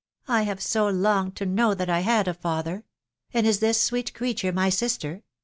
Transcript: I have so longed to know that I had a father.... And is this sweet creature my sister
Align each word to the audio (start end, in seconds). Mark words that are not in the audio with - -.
I 0.27 0.41
have 0.41 0.63
so 0.63 0.87
longed 0.87 1.35
to 1.35 1.45
know 1.45 1.75
that 1.75 1.87
I 1.87 1.99
had 1.99 2.27
a 2.27 2.33
father.... 2.33 2.85
And 3.35 3.45
is 3.45 3.59
this 3.59 3.79
sweet 3.79 4.15
creature 4.15 4.51
my 4.51 4.69
sister 4.69 5.21